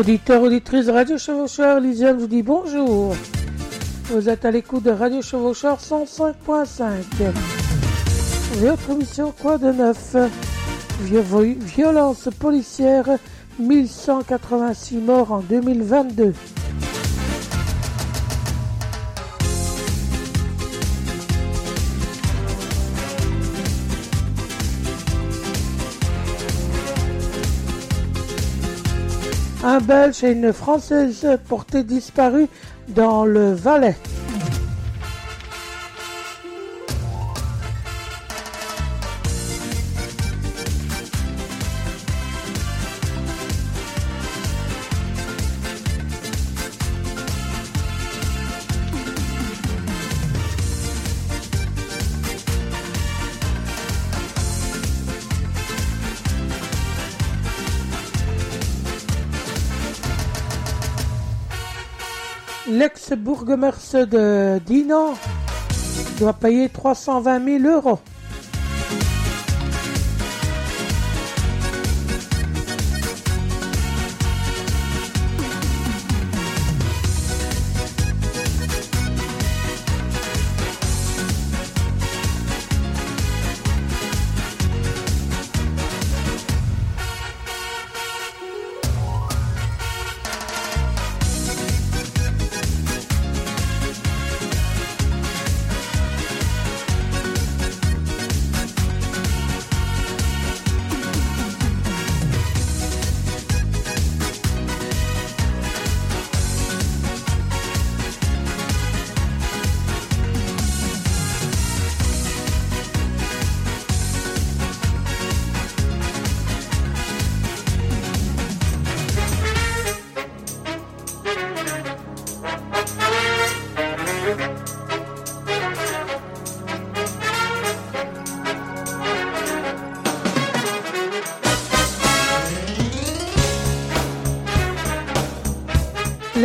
[0.00, 3.14] Auditeurs, auditrices Radio Chevaucheur, Lisiane vous dit bonjour.
[4.04, 6.84] Vous êtes à l'écoute de Radio Chevaucheur 105.5.
[8.54, 10.16] Votre mission Quoi de neuf?
[11.02, 13.10] Violence policière,
[13.58, 16.32] 1186 morts en 2022.
[29.62, 32.48] Un Belge et une Française portés disparus
[32.88, 33.96] dans le Valais.
[62.70, 65.14] L'ex-bourgmestre de Dinan
[66.20, 67.98] doit payer 320 000 euros.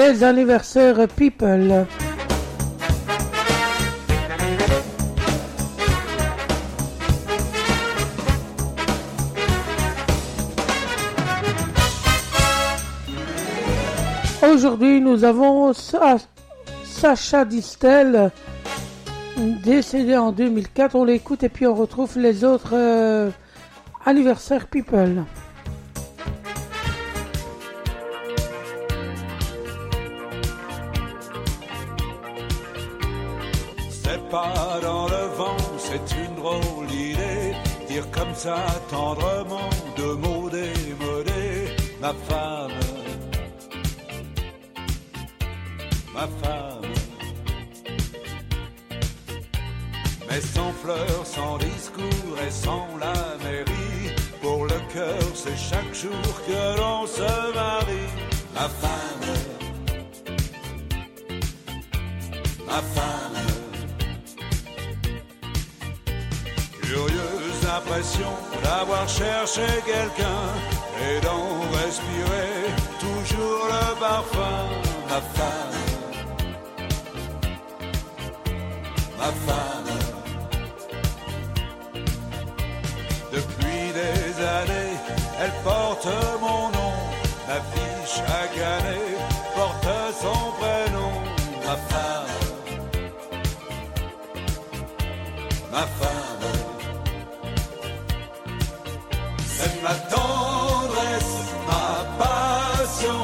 [0.07, 1.88] Les anniversaires People.
[14.44, 18.31] Aujourd'hui, nous avons Sacha Distel,
[19.63, 20.95] décédé en 2004.
[20.95, 23.31] On l'écoute et puis on retrouve les autres euh,
[24.05, 25.23] anniversaires People.
[38.89, 42.72] Tendrement de mots démodés, ma femme,
[46.13, 46.91] ma femme.
[50.29, 53.13] Mais sans fleurs, sans discours et sans la
[53.44, 58.12] mairie, pour le cœur c'est chaque jour que l'on se marie,
[58.53, 59.33] ma femme,
[62.67, 63.14] ma femme.
[67.75, 68.31] Curieuse impression
[68.63, 70.46] d'avoir cherché quelqu'un
[71.02, 74.69] et d'en respirer toujours le parfum,
[75.09, 75.75] ma femme,
[79.18, 79.92] ma femme.
[83.31, 84.98] Depuis des années,
[85.42, 86.07] elle porte
[86.39, 86.94] mon nom,
[87.48, 87.60] ma
[99.84, 101.38] ma tendresse,
[101.68, 101.88] ma
[102.19, 103.24] passion,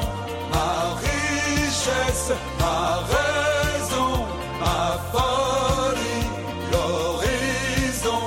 [0.53, 0.69] ma
[1.05, 4.25] richesse, ma raison,
[4.61, 6.23] ma folie,
[6.71, 8.23] l'horizon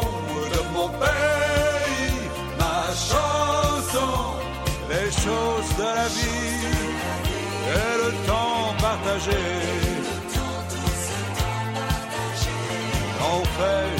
[0.54, 2.16] de mon pays,
[2.58, 4.12] ma chanson,
[4.90, 6.66] les choses de la vie
[7.76, 9.44] et le temps partagé.
[13.36, 13.93] On fait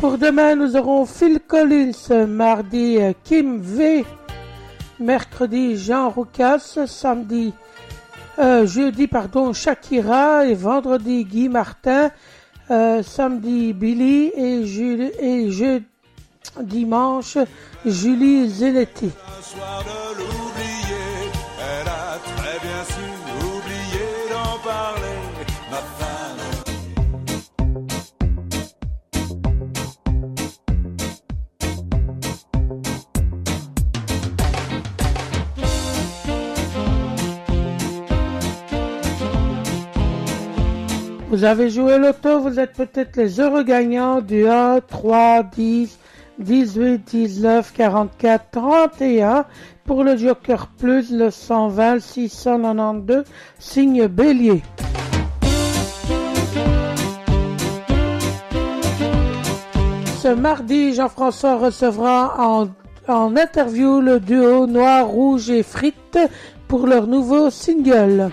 [0.00, 4.04] Pour demain, nous aurons Phil Collins, mardi Kim V,
[4.98, 7.52] mercredi Jean Roucas, samedi,
[8.38, 10.46] euh, jeudi pardon Shakira.
[10.46, 12.10] Et vendredi Guy Martin,
[12.70, 15.80] euh, samedi Billy et, Julie, je,
[16.60, 17.38] dimanche
[17.84, 19.10] Julie Zenetti.
[41.32, 45.98] Vous avez joué l'auto, vous êtes peut-être les heureux gagnants du 1, 3, 10,
[46.38, 49.46] 18, 19, 44, 31.
[49.86, 53.24] Pour le Joker Plus, le 120, 692,
[53.58, 54.62] signe bélier.
[60.20, 62.68] Ce mardi, Jean-François recevra en,
[63.08, 66.18] en interview le duo Noir, Rouge et Frites
[66.68, 68.30] pour leur nouveau single.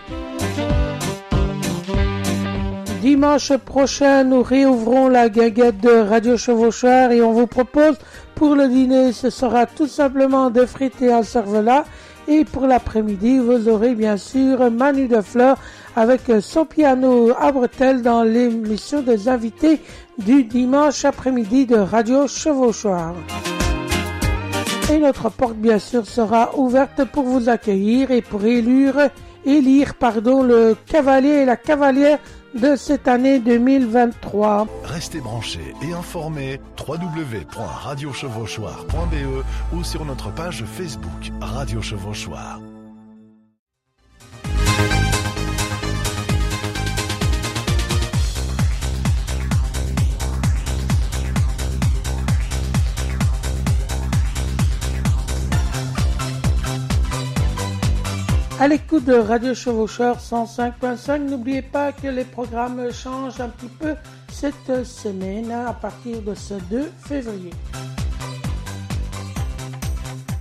[3.02, 7.96] Dimanche prochain, nous réouvrons la guinguette de Radio Chevaucheur et on vous propose
[8.36, 11.86] pour le dîner, ce sera tout simplement des frites et un cervelas.
[12.28, 15.58] Et pour l'après-midi, vous aurez bien sûr Manu de Fleur
[15.96, 19.80] avec son piano à bretelles dans l'émission des invités
[20.18, 23.14] du dimanche après-midi de Radio Chevauchoir.
[24.92, 29.10] Et notre porte, bien sûr, sera ouverte pour vous accueillir et pour élire,
[29.46, 32.20] élire pardon, le cavalier et la cavalière
[32.56, 34.68] de cette année 2023.
[34.84, 39.44] Restez branchés et informés www.radiochevauchoir.be
[39.74, 42.60] ou sur notre page Facebook Radio Chevauchoir.
[58.62, 63.96] À l'écoute de Radio Chevaucheur 105.5, n'oubliez pas que les programmes changent un petit peu
[64.30, 67.52] cette semaine à partir de ce 2 février.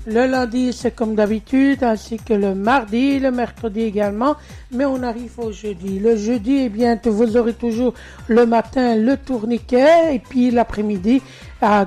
[0.04, 4.34] Le lundi, c'est comme d'habitude, ainsi que le mardi, le mercredi également,
[4.72, 6.00] mais on arrive au jeudi.
[6.00, 7.94] Le jeudi, eh bien, vous aurez toujours
[8.26, 11.22] le matin le tourniquet, et puis l'après-midi,
[11.62, 11.86] à,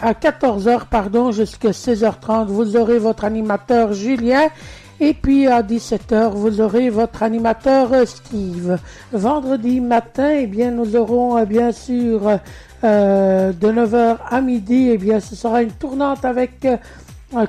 [0.00, 4.48] à 14h, pardon, jusqu'à 16h30, vous aurez votre animateur Julien,
[5.00, 8.78] et puis à 17h, vous aurez votre animateur Steve.
[9.12, 12.38] Vendredi matin, eh bien, nous aurons euh, bien sûr
[12.82, 16.76] euh, de 9h à midi, eh bien, ce sera une tournante avec euh,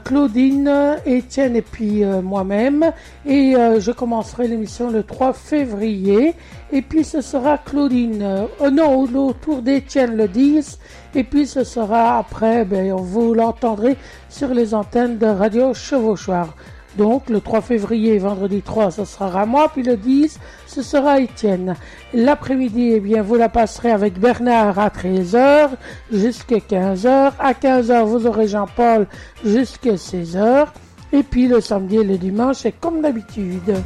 [0.03, 2.91] Claudine, Étienne et puis moi-même.
[3.25, 6.33] Et je commencerai l'émission le 3 février.
[6.73, 10.79] Et puis ce sera Claudine, non, autour d'Étienne le 10.
[11.15, 13.95] Et puis ce sera après, ben, vous l'entendrez
[14.27, 16.53] sur les antennes de Radio Chevauchoir.
[16.99, 20.37] Donc le 3 février, vendredi 3, ce sera moi, puis le 10,
[20.67, 21.75] ce sera Étienne.
[22.13, 25.69] L'après-midi, eh bien, vous la passerez avec Bernard à 13h
[26.11, 27.31] jusqu'à 15h.
[27.39, 29.07] À 15h, vous aurez Jean-Paul
[29.45, 30.67] jusqu'à 16h.
[31.13, 33.77] Et puis le samedi et le dimanche, c'est comme d'habitude.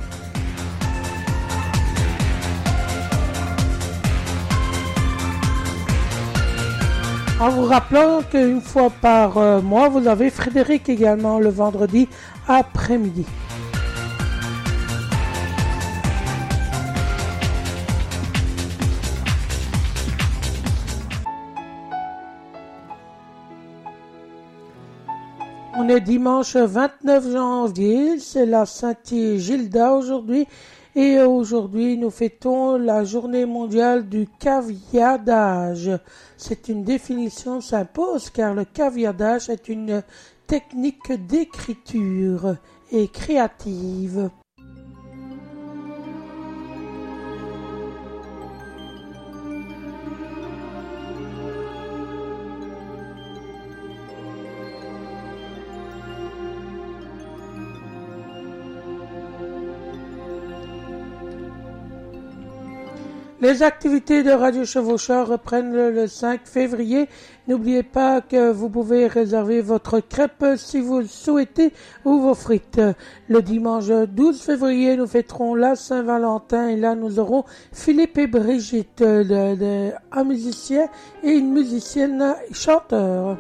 [7.44, 12.08] En vous rappelant qu'une fois par euh, mois, vous avez Frédéric également le vendredi
[12.48, 13.26] après-midi.
[25.76, 30.48] On est dimanche 29 janvier, c'est la Saint-Gilda aujourd'hui
[30.96, 35.92] et aujourd'hui nous fêtons la journée mondiale du caviardage.
[36.38, 40.04] C'est une définition s'impose car le caviardage est une
[40.48, 42.58] technique d'écriture
[42.92, 44.30] et créative.
[63.44, 67.10] Les activités de Radio Chevaucheur reprennent le 5 février.
[67.50, 71.74] N'oubliez pas que vous pouvez réserver votre crêpe si vous le souhaitez
[72.06, 72.80] ou vos frites.
[73.28, 79.02] Le dimanche 12 février, nous fêterons la Saint-Valentin et là nous aurons Philippe et Brigitte,
[79.04, 80.88] un musicien
[81.22, 83.38] et une musicienne chanteur.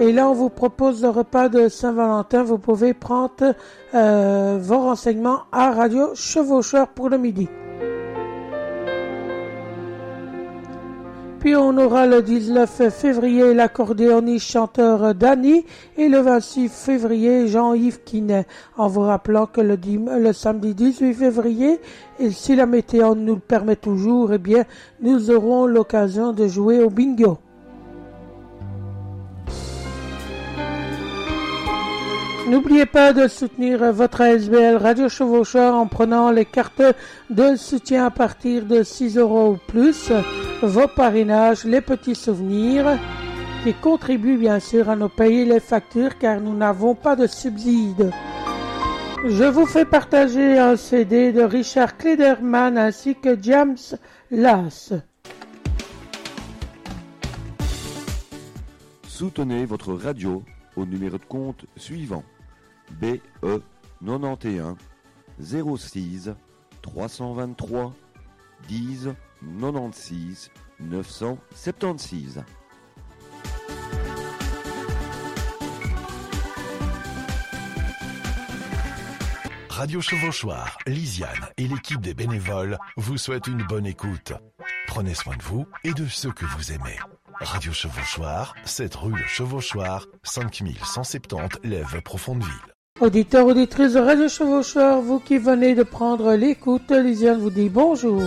[0.00, 2.44] Et là, on vous propose le repas de Saint-Valentin.
[2.44, 3.54] Vous pouvez prendre
[3.94, 7.48] euh, vos renseignements à Radio Chevaucheur pour le midi.
[11.40, 15.64] Puis on aura le 19 février l'accordéoniste chanteur Danny
[15.96, 18.46] et le 26 février Jean-Yves Quinet.
[18.76, 19.76] En vous rappelant que le,
[20.18, 21.80] le samedi 18 février,
[22.30, 24.64] si la météo nous le permet toujours, eh bien,
[25.00, 27.38] nous aurons l'occasion de jouer au bingo.
[32.48, 36.82] N'oubliez pas de soutenir votre ASBL Radio Chevaucheur en prenant les cartes
[37.28, 40.10] de soutien à partir de 6 euros ou plus,
[40.62, 42.98] vos parrainages, les petits souvenirs
[43.64, 48.10] qui contribuent bien sûr à nous payer les factures car nous n'avons pas de subsides.
[49.26, 53.76] Je vous fais partager un CD de Richard Klederman ainsi que James
[54.30, 54.94] Lass.
[59.06, 60.42] Soutenez votre radio
[60.76, 62.24] au numéro de compte suivant
[62.92, 63.20] BE
[64.04, 64.76] 91
[65.40, 66.30] 06
[66.82, 67.94] 323
[68.68, 69.08] 10
[69.60, 72.44] 96 976.
[79.68, 84.32] Radio Chevauchoir, Lisiane et l'équipe des bénévoles vous souhaitent une bonne écoute.
[84.88, 86.98] Prenez soin de vous et de ceux que vous aimez.
[87.34, 92.77] Radio Chevauchoir, 7 rue Le Chevauchoir, 5170 Lève Profondeville.
[93.00, 98.20] Auditeurs, auditrices de Radio Chevauchoir, vous qui venez de prendre l'écoute, Lisiane vous dit bonjour.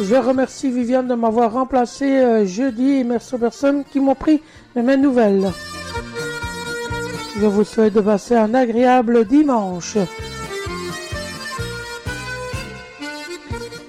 [0.00, 4.40] Je remercie Viviane de m'avoir remplacé euh, jeudi et merci aux personnes qui m'ont pris
[4.76, 5.50] de mes nouvelles.
[7.40, 9.96] Je vous souhaite de passer un agréable dimanche.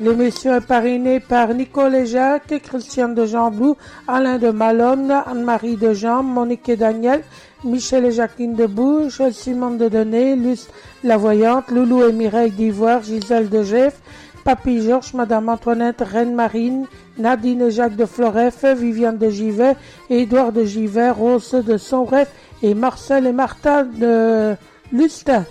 [0.01, 3.77] L'émission est parrainée par Nicole et Jacques, Christiane de Jean-Blou,
[4.07, 7.23] Alain de Malone, Anne-Marie de Jean, Monique et Daniel,
[7.65, 10.67] Michel et Jacqueline de Bouche, Simone de Denet, Luce
[11.03, 13.99] la Voyante, Loulou et Mireille d'Ivoire, Gisèle de Jeff,
[14.43, 16.85] Papy Georges, Madame Antoinette, Reine Marine,
[17.17, 19.75] Nadine et Jacques de Floref, Viviane de Givet,
[20.11, 22.29] Édouard de Givet, Rose de Sonref
[22.61, 24.55] et Marcel et Martha de
[24.91, 25.43] Lustin.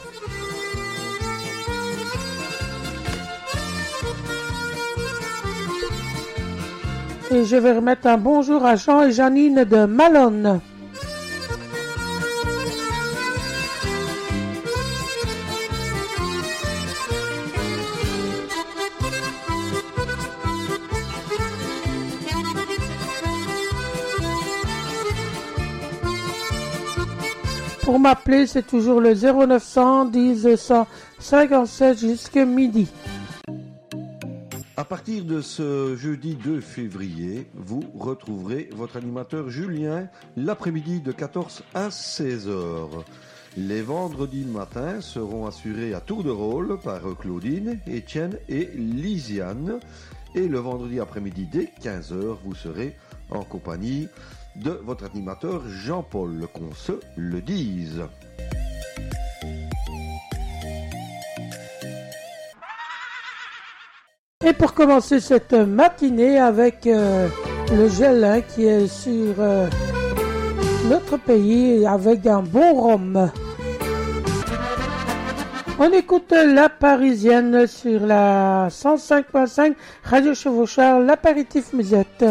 [7.32, 10.60] Et je vais remettre un bonjour à Jean et Janine de Malone.
[28.04, 32.86] M'appeler, c'est toujours le 0900 10 157 jusqu'à midi.
[34.76, 40.06] À partir de ce jeudi 2 février, vous retrouverez votre animateur Julien
[40.36, 43.06] l'après-midi de 14 à 16 heures.
[43.56, 49.80] Les vendredis matins seront assurés à tour de rôle par Claudine, Étienne et Lisiane.
[50.34, 52.96] Et le vendredi après-midi dès 15 heures, vous serez
[53.30, 54.08] en compagnie
[54.56, 58.02] de votre animateur Jean-Paul, qu'on se le dise.
[64.46, 67.28] Et pour commencer cette matinée avec euh,
[67.72, 69.68] le gel qui est sur euh,
[70.90, 73.30] notre pays avec un bon rhum.
[75.78, 82.24] On écoute la Parisienne sur la 105.5 Radio Chevauchard, l'apéritif musette.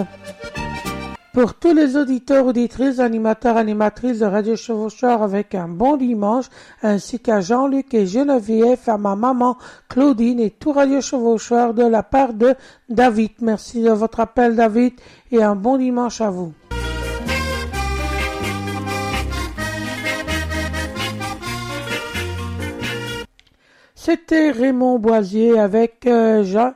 [1.34, 6.46] Pour tous les auditeurs, auditrices, animateurs, animatrices de Radio Chevaucheur avec un bon dimanche,
[6.84, 9.58] ainsi qu'à Jean-Luc et Geneviève, à ma maman
[9.90, 12.54] Claudine et tout Radio Chevaucheur de la part de
[12.88, 13.32] David.
[13.42, 14.94] Merci de votre appel, David,
[15.32, 16.54] et un bon dimanche à vous.
[23.96, 26.74] C'était Raymond Boisier avec euh, Jean.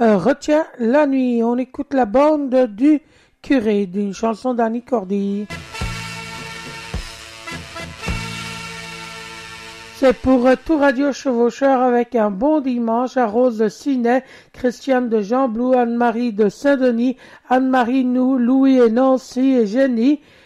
[0.00, 1.44] Euh, Retiens la nuit.
[1.44, 3.00] On écoute la bande du
[3.44, 5.46] curé d'une chanson d'Annie Cordy.
[9.96, 14.24] C'est pour tout Radio Chevaucheur avec un bon dimanche à Rose de Cinet,
[14.54, 17.18] Christiane de Jean Blou, Anne-Marie de Saint-Denis,
[17.50, 20.43] Anne-Marie Nou, Louis et Nancy et Jenny, euh,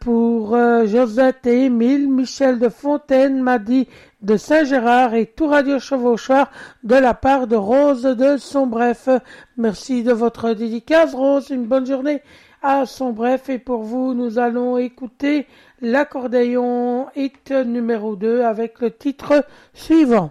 [0.00, 3.88] pour euh, Josette et Émile, Michel de Fontaine, Maddy
[4.22, 6.50] de Saint-Gérard et tout Radio Chevauchoir
[6.84, 9.08] de la part de Rose de Sombref.
[9.56, 11.50] Merci de votre dédicace, Rose.
[11.50, 12.22] Une bonne journée
[12.62, 13.48] à Sombref.
[13.50, 15.46] Et pour vous, nous allons écouter
[15.80, 19.44] l'accordéon hit numéro 2 avec le titre
[19.74, 20.30] suivant.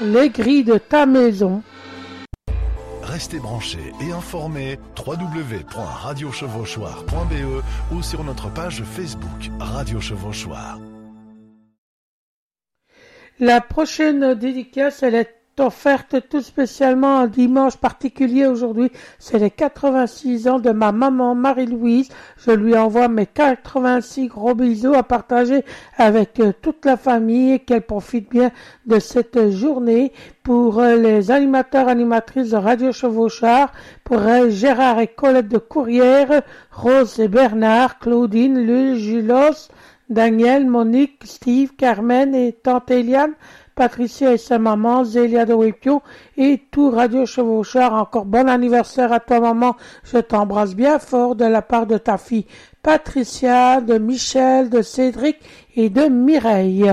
[0.00, 1.62] Les grilles de ta maison.
[3.02, 10.78] Restez branchés et informés www.radiochevauchoir.be ou sur notre page Facebook Radio Chevauchoir.
[13.40, 18.90] La prochaine dédicace, elle est offerte tout spécialement un dimanche particulier aujourd'hui.
[19.18, 22.08] C'est les 86 ans de ma maman Marie-Louise.
[22.38, 25.64] Je lui envoie mes 86 gros bisous à partager
[25.98, 28.50] avec euh, toute la famille et qu'elle profite bien
[28.86, 30.12] de cette journée.
[30.42, 33.72] Pour euh, les animateurs, animatrices de Radio Chevauchard,
[34.04, 39.68] pour euh, Gérard et Colette de Courrières, Rose et Bernard, Claudine, Lul, Julos,
[40.12, 43.32] Daniel, Monique, Steve, Carmen et tante Eliane,
[43.74, 46.02] Patricia et sa maman, Zélia de Wipio
[46.36, 47.94] et tout Radio Chevaucheur.
[47.94, 49.76] Encore bon anniversaire à toi, maman.
[50.04, 52.46] Je t'embrasse bien fort de la part de ta fille
[52.82, 55.36] Patricia, de Michel, de Cédric
[55.76, 56.92] et de Mireille.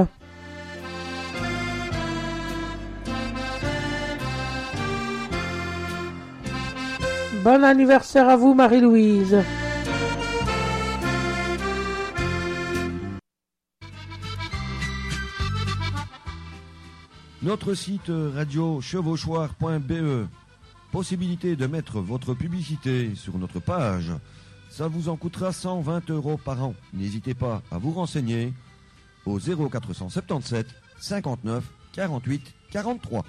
[7.43, 9.37] Bon anniversaire à vous, Marie-Louise.
[17.41, 20.27] Notre site radiochevauchoir.be.
[20.91, 24.11] Possibilité de mettre votre publicité sur notre page.
[24.69, 26.75] Ça vous en coûtera 120 euros par an.
[26.93, 28.53] N'hésitez pas à vous renseigner
[29.25, 30.67] au 0477
[30.99, 33.23] 59 48 43.